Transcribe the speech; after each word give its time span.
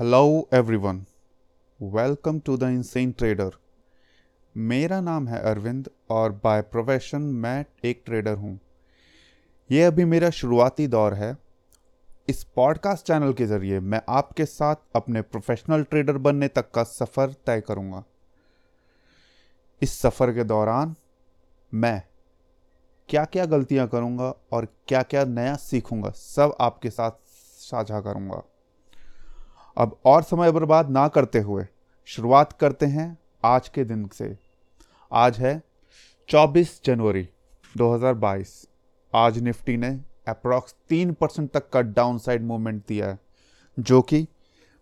Hello 0.00 0.48
everyone 0.54 0.96
welcome 1.80 2.38
to 2.38 2.56
the 2.56 2.62
insane 2.62 3.10
trader 3.12 3.50
मेरा 4.56 5.00
नाम 5.00 5.26
है 5.28 5.38
अरविंद 5.40 5.88
और 6.10 6.32
बाय 6.44 6.62
प्रोफेशन 6.62 7.22
मैं 7.42 7.64
एक 7.84 8.02
ट्रेडर 8.06 8.34
हूँ। 8.34 8.58
ये 9.70 9.82
अभी 9.82 10.04
मेरा 10.04 10.30
शुरुआती 10.30 10.86
दौर 10.86 11.14
है। 11.14 11.36
इस 12.28 12.42
पॉडकास्ट 12.56 13.06
चैनल 13.06 13.32
के 13.32 13.46
ज़रिए 13.46 13.80
मैं 13.80 14.00
आपके 14.08 14.44
साथ 14.44 14.76
अपने 14.96 15.22
प्रोफेशनल 15.22 15.82
ट्रेडर 15.82 16.18
बनने 16.18 16.48
तक 16.48 16.70
का 16.70 16.84
सफ़र 16.84 17.34
तय 17.46 17.60
करूँगा। 17.60 18.02
इस 19.82 19.98
सफ़र 19.98 20.32
के 20.34 20.44
दौरान 20.44 20.94
मैं 21.72 22.02
क्या 23.08 23.24
क्या 23.24 23.44
गलतियाँ 23.46 23.86
करूँगा 23.88 24.34
और 24.52 24.66
क्या 24.88 25.02
क्या 25.02 25.24
नया 25.24 25.54
सीखूँगा, 25.56 26.10
सब 26.10 26.56
आपके 26.60 26.90
साथ 26.90 27.10
साझा 27.60 28.00
करूँगा। 28.00 28.42
अब 29.76 29.96
और 30.04 30.22
समय 30.22 30.52
बर्बाद 30.52 30.90
ना 30.90 31.08
करते 31.08 31.38
हुए 31.38 31.66
शुरुआत 32.04 32.52
करते 32.52 32.86
हैं 32.86 33.18
आज 33.44 33.68
के 33.68 33.84
दिन 33.84 34.08
से। 34.08 34.36
आज 35.12 35.38
है 35.38 35.62
24 36.28 36.80
जनवरी 36.84 37.28
2022 37.76 38.68
आज 39.14 39.38
निफ्टी 39.38 39.76
ने 39.76 40.00
अप्रॉक्स 40.28 40.74
तीन 40.88 41.12
परसेंट 41.12 41.50
तक 41.50 41.68
का 41.68 41.80
डाउन 41.80 42.18
साइड 42.18 42.42
मूवमेंट 42.42 42.82
दिया 42.88 43.06
है, 43.06 43.18
जो 43.78 44.02
कि 44.02 44.26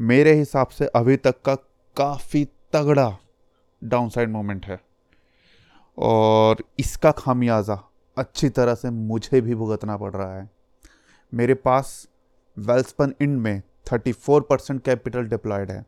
मेरे 0.00 0.32
हिसाब 0.32 0.66
से 0.66 0.86
अभी 0.86 1.16
तक 1.16 1.42
का 1.42 1.54
काफ़ी 1.96 2.44
तगड़ा 2.72 3.18
डाउन 3.84 4.08
साइड 4.08 4.30
मूवमेंट 4.30 4.66
है। 4.66 4.80
और 5.98 6.56
इसका 6.78 7.10
खामियाजा 7.10 7.90
अच्छी 8.18 8.48
तरह 8.48 8.74
से 8.74 8.90
मुझे 8.90 9.40
भी 9.40 9.54
भुगतना 9.54 9.96
पड़ 9.96 10.12
रहा 10.12 10.36
है। 10.36 10.50
मेरे 11.34 11.54
पास 11.54 12.08
वेल्सपन 12.58 13.14
इंड 13.20 13.40
में 13.40 13.62
34 13.86 14.40
परसेंट 14.40 14.82
कैपिटल 14.82 15.24
डिप्लॉयड 15.24 15.70
है। 15.70 15.84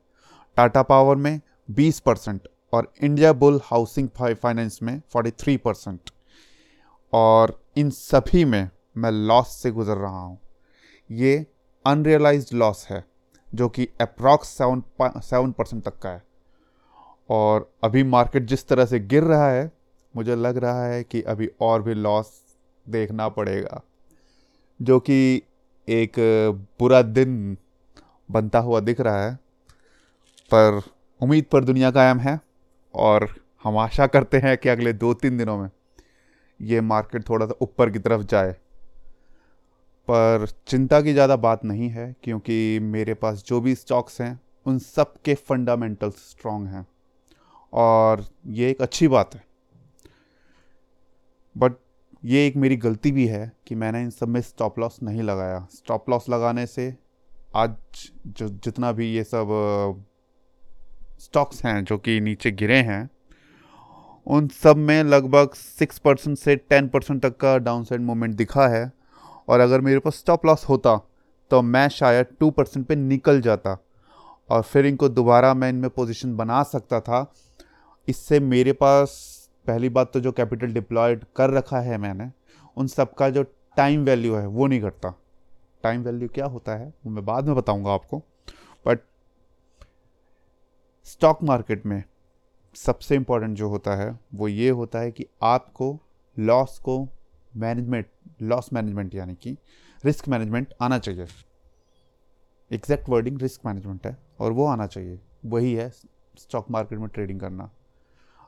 टाटा 0.56 0.82
पावर 0.82 1.16
में 1.16 1.40
20 1.70 2.00
परसेंट 2.00 2.48
और 2.72 2.92
इंडिया 3.02 3.32
बुल 3.32 3.60
हाउसिंग 3.64 4.08
फाइनेंस 4.34 4.78
में 4.82 5.00
43 5.12 5.56
परसेंट 5.56 6.10
और 7.12 7.58
इन 7.76 7.90
सभी 7.90 8.44
में 8.44 8.68
मैं 8.96 9.10
लॉस 9.10 9.56
से 9.62 9.70
गुजर 9.70 9.96
रहा 9.96 10.20
हूँ। 10.20 10.38
ये 11.10 11.46
अनरियलाइज 11.84 12.50
लॉस 12.54 12.86
है, 12.90 13.04
जो 13.54 13.68
कि 13.68 13.88
अप्रॉक्स 14.00 14.48
सेवन 14.48 14.82
सेवन 15.20 15.52
परसेंट 15.52 15.84
तक 15.84 15.98
का 15.98 16.10
है। 16.10 16.22
और 17.30 17.70
अभी 17.84 18.02
मार्केट 18.02 18.42
जिस 18.42 18.66
तरह 18.68 18.86
से 18.86 18.98
गिर 19.00 19.22
रहा 19.22 19.50
है, 19.50 19.70
मुझे 20.16 20.36
लग 20.36 20.56
रहा 20.56 20.86
है 20.86 21.02
कि 21.04 21.22
अभी 21.22 21.48
और 21.60 21.82
भी 21.82 21.94
लॉस 21.94 22.30
देखना 22.86 23.28
पड़ेगा। 23.28 23.82
जो 24.80 24.98
कि 25.00 25.42
एक 25.88 26.12
बुरा 26.78 27.02
दिन 27.02 27.56
बनता 28.28 28.58
हुआ 28.58 28.80
दिख 28.80 29.00
रहा 29.00 29.24
है, 29.24 29.34
पर 30.50 30.80
उम्मीद 31.20 31.44
पर 31.44 31.64
दुनिया 31.64 31.90
कायम 31.90 32.18
है 32.18 32.38
और 32.94 33.28
हम 33.64 33.76
आशा 33.78 34.06
करते 34.06 34.38
हैं 34.38 34.56
कि 34.58 34.68
अगले 34.68 34.92
दो 34.92 35.12
तीन 35.14 35.38
दिनों 35.38 35.56
में 35.58 35.68
ये 36.60 36.80
मार्केट 36.82 37.28
थोड़ा 37.28 37.46
सा 37.46 37.54
ऊपर 37.62 37.90
की 37.90 37.98
तरफ़ 37.98 38.22
जाए। 38.22 38.52
पर 40.08 40.46
चिंता 40.66 41.00
की 41.00 41.12
ज़्यादा 41.12 41.36
बात 41.36 41.64
नहीं 41.64 41.88
है, 41.88 42.14
क्योंकि 42.22 42.78
मेरे 42.82 43.14
पास 43.14 43.42
जो 43.46 43.60
भी 43.60 43.74
स्टॉक्स 43.74 44.20
हैं, 44.20 44.40
उन 44.66 44.78
सब 44.78 45.14
के 45.24 45.34
फंडामेंटल्स 45.34 46.30
स्ट्रॉन्ग 46.30 46.68
हैं। 46.68 46.86
और 47.72 48.24
ये 48.48 48.70
एक 48.70 48.82
अच्छी 48.82 49.08
बात 49.08 49.34
है। 49.34 49.42
बट 51.56 51.72
ये 52.24 52.46
एक 52.46 52.56
मेरी 52.56 52.76
गलती 52.76 53.12
भी 53.12 53.26
है 53.26 53.50
कि 53.66 53.74
मैंने 53.74 54.00
इन 54.02 54.10
सब 54.10 54.28
में 54.28 54.40
स्टॉप 54.40 54.78
लॉस 54.78 54.98
नहीं 55.02 55.22
लगाया। 55.22 55.66
स्टॉप 55.70 56.10
लॉस 56.10 56.28
लगाने 56.28 56.66
से 56.66 56.94
आज 57.58 57.74
जो, 58.28 58.48
जितना 58.48 58.90
भी 58.92 59.06
ये 59.12 59.22
सब 59.24 59.48
स्टॉक्स 61.20 61.64
हैं 61.64 61.84
जो 61.84 61.96
कि 61.98 62.20
नीचे 62.20 62.50
गिरे 62.52 62.76
हैं, 62.82 63.08
उन 64.26 64.48
सब 64.54 64.76
में 64.76 65.02
लगभग 65.04 65.54
सिक्स 65.54 65.98
परसेंट 65.98 66.38
से 66.38 66.56
टेन 66.56 66.88
परसेंट 66.88 67.22
तक 67.22 67.36
का 67.36 67.56
डाउन 67.58 67.84
साइड 67.84 68.02
मूवमेंट 68.02 68.34
दिखा 68.36 68.66
है। 68.68 68.90
और 69.48 69.60
अगर 69.60 69.80
मेरे 69.80 69.98
पास 69.98 70.16
स्टॉप 70.16 70.46
लॉस 70.46 70.64
होता 70.68 70.96
तो 71.50 71.62
मैं 71.64 71.88
शायद 71.88 72.26
टू 72.40 72.50
परसेंट 72.50 72.86
पर 72.86 72.96
निकल 72.96 73.40
जाता 73.40 73.76
और 74.50 74.62
फिर 74.62 74.86
इनको 74.86 75.08
दोबारा 75.08 75.52
मैं 75.54 75.68
इनमें 75.68 75.90
पोजीशन 75.90 76.36
बना 76.36 76.62
सकता 76.64 77.00
था। 77.00 77.32
इससे 78.08 78.40
मेरे 78.40 78.72
पास 78.74 79.10
पहली 79.66 79.88
बात 79.88 80.12
तो 80.12 80.20
जो 80.20 80.32
कैपिटल 80.32 80.72
डिप्लॉयड 80.72 81.24
कर 81.36 81.50
रखा 81.50 81.80
है 81.80 81.98
मैंने, 81.98 82.30
उन 82.76 82.86
सब 82.86 83.14
का 83.14 83.30
जो 83.30 83.42
टाइम 83.76 84.04
वैल्यू 84.04 84.34
है, 84.34 84.46
वो 84.46 84.66
नहीं 84.66 84.80
घटता। 84.80 85.14
टाइम 85.82 86.02
वैल्यू 86.02 86.28
क्या 86.28 86.46
होता 86.46 86.76
है, 86.76 86.92
वो 87.06 87.10
मैं 87.10 87.24
बाद 87.24 87.46
में 87.46 87.56
बताऊँगा 87.56 87.92
आपको। 87.92 88.18
बट 88.86 89.00
स्टॉक 91.04 91.42
मार्केट 91.42 91.86
में 91.86 92.02
सबसे 92.74 93.14
इंपॉर्टेंट 93.14 93.56
जो 93.56 93.68
होता 93.68 93.94
है, 93.96 94.18
वो 94.34 94.48
ये 94.48 94.70
होता 94.70 94.98
है 94.98 95.10
कि 95.10 95.26
आपको 95.42 95.98
लॉस 96.36 96.78
को 96.78 97.08
मैनेजमेंट 97.56 98.06
लॉस 98.42 98.72
मैनेजमेंट 98.72 99.14
यानी 99.14 99.34
कि 99.34 99.56
रिस्क 100.04 100.28
मैनेजमेंट 100.28 100.74
आना 100.80 100.98
चाहिए। 100.98 101.26
एग्जैक्ट 102.70 103.08
वर्डिंग 103.08 103.40
रिस्क 103.42 103.66
मैनेजमेंट 103.66 104.06
है 104.06 104.16
और 104.40 104.52
वो 104.52 104.66
आना 104.66 104.86
चाहिए। 104.86 105.18
वही 105.44 105.72
है 105.74 105.88
स्टॉक 106.38 106.70
मार्केट 106.70 106.98
में 106.98 107.08
ट्रेडिंग 107.08 107.40
करना। 107.40 107.70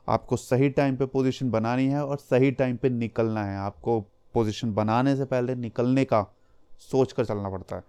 आपको 0.09 0.37
सही 0.37 0.69
टाइम 0.69 0.95
पे 0.95 1.05
पोजीशन 1.05 1.49
बनानी 1.51 1.85
है 1.87 2.05
और 2.05 2.17
सही 2.17 2.51
टाइम 2.51 2.77
पे 2.77 2.89
निकलना 2.89 3.43
है। 3.43 3.57
आपको 3.57 3.99
पोजीशन 4.33 4.73
बनाने 4.73 5.15
से 5.15 5.25
पहले 5.25 5.55
निकलने 5.55 6.05
का 6.05 6.21
सोच 6.81 7.11
कर 7.11 7.25
चलना 7.25 7.49
पड़ता 7.49 7.75
है। 7.75 7.83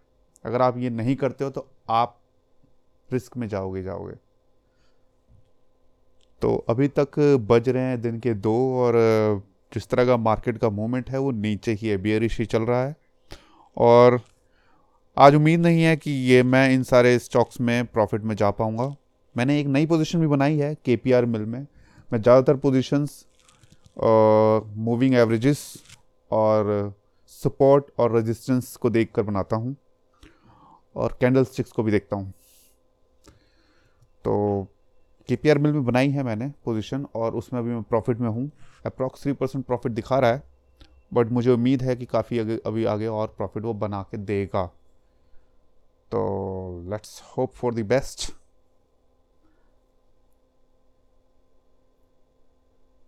अगर 0.45 0.63
आप 0.63 0.79
ये 0.79 0.91
नहीं 0.91 1.15
करते 1.17 1.45
हो 1.45 1.51
तो 1.51 1.67
आप 1.91 2.19
रिस्क 3.11 3.37
में 3.37 3.49
जाओगे 3.49 3.83
जाओगे। 3.83 4.15
तो 6.43 6.55
अभी 6.69 6.89
तक 6.91 7.19
बज 7.43 7.69
रहे 7.69 7.83
हैं 7.83 8.01
दिन 8.03 8.19
के 8.21 8.35
दो 8.37 8.55
और 8.79 8.95
जिस 9.73 9.89
तरह 9.89 10.07
का 10.07 10.17
मार्केट 10.19 10.59
का 10.59 10.71
मूवमेंट 10.71 11.11
है 11.11 11.19
वो 11.19 11.31
नीचे 11.33 11.73
ही 11.73 11.89
है 11.89 11.97
बियरिश 11.99 12.39
ही 12.39 12.47
चल 12.47 12.63
रहा 12.63 12.85
है। 12.85 12.97
और 13.77 14.21
आज 15.17 15.35
उम्मीद 15.35 15.61
नहीं 15.61 15.83
है 15.83 15.97
कि 15.97 16.11
ये 16.11 16.43
मैं 16.45 16.69
इन 16.71 16.83
सारे 16.85 17.19
स्टॉक्स 17.19 17.61
में 17.61 17.85
प्रॉफिट 17.87 18.23
में 18.23 18.35
जा 18.37 18.51
पाऊँगा। 18.53 18.95
मैंने 19.35 19.59
एक 19.61 19.67
नई 19.69 19.87
पोजीशन 19.87 20.21
भी 20.21 20.27
बनाई 20.27 20.57
है 20.59 20.75
के 20.85 20.97
मिल 21.07 21.43
में। 21.43 21.67
मैं 22.11 22.21
ज़्यादातर 22.21 22.57
पोजीशंस 22.57 23.25
मूविंग 23.97 25.15
एवरेजेस 25.15 25.63
और 26.31 26.93
सपोर्ट 27.33 27.85
और 27.99 28.15
रेजिस्टेंस 28.15 28.77
को 28.77 28.91
देख 28.91 29.13
कर 29.15 29.23
बनाता 29.23 29.57
हूँ 29.57 29.77
और 30.97 31.17
कैंडल 31.21 31.45
स्टिक्स 31.45 31.73
को 31.73 31.83
भी 31.83 31.93
देखता 31.93 32.17
हूँ। 32.17 32.33
तो 34.25 34.67
के 35.29 35.37
पी 35.37 35.49
आर 35.49 35.59
मिल 35.59 35.73
में 35.73 35.85
बनाई 35.85 36.11
है 36.11 36.23
मैंने 36.23 36.53
पोजीशन 36.65 37.07
और 37.15 37.35
उसमें 37.35 37.61
अभी 37.61 37.71
मैं 37.71 37.83
प्रॉफिट 37.83 38.19
में 38.19 38.29
हूँ। 38.29 38.51
अप्रॉक्स 38.87 39.23
थ्री 39.23 39.33
परसेंट 39.33 39.65
प्रॉफिट 39.67 39.93
दिखा 39.93 40.19
रहा 40.19 40.31
है 40.31 40.43
बट 41.13 41.31
मुझे 41.33 41.51
उम्मीद 41.51 41.83
है 41.83 41.97
कि 41.97 42.05
काफ़ी 42.07 42.39
आगे 42.39 42.59
अभी 42.67 42.85
आगे 42.85 43.07
और 43.07 43.35
प्रॉफिट 43.37 43.63
वो 43.63 43.75
बना 43.75 44.03
के 44.03 44.17
देगा। 44.19 44.65
तो 46.13 46.85
let's 46.91 47.23
hope 47.29 47.53
for 47.55 47.75
the 47.75 47.87
best 47.87 48.31